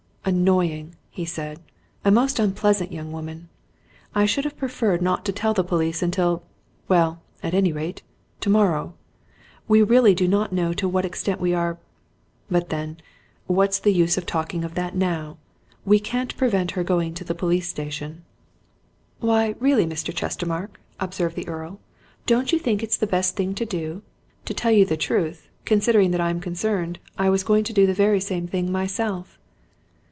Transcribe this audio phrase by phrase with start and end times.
[0.23, 1.59] "Annoying!" he said.
[2.05, 3.49] "A most unpleasant young woman!
[4.13, 6.43] I should have preferred not to tell the police until
[6.87, 8.03] well, at any rate,
[8.39, 8.93] tomorrow.
[9.67, 11.79] We really do not know to what extent we are
[12.51, 12.97] but then,
[13.47, 15.39] what's the use of talking of that now?
[15.85, 18.23] We can't prevent her going to the police station."
[19.21, 20.13] "Why, really, Mr.
[20.13, 21.79] Chestermarke," observed the Earl,
[22.27, 24.03] "don't you think it's the best thing to do?
[24.45, 27.95] To tell you the truth, considering that I'm concerned, I was going to do the
[27.95, 29.39] very same thing myself."